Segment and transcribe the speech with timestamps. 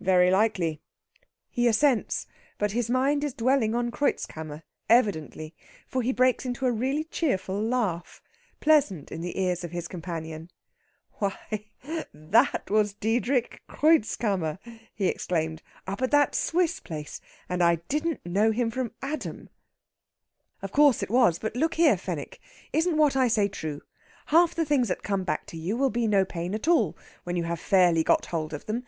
[0.00, 0.80] "Very likely."
[1.50, 2.26] He assents,
[2.56, 5.54] but his mind is dwelling on Kreutzkammer, evidently.
[5.86, 8.22] For he breaks into a really cheerful laugh,
[8.58, 10.50] pleasant in the ears of his companion.
[11.18, 11.66] "Why,
[12.14, 14.58] that was Diedrich Kreutzkammer!"
[14.94, 17.20] he exclaims, "up at that Swiss place.
[17.46, 19.50] And I didn't know him from Adam!"
[20.62, 21.38] "Of course it was.
[21.38, 22.40] But look here, Fenwick
[22.72, 23.82] isn't what I say true?
[24.28, 27.36] Half the things that come back to you will be no pain at all when
[27.36, 28.82] you have fairly got hold of them.